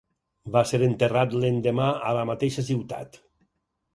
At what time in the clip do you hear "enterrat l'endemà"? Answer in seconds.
0.85-1.89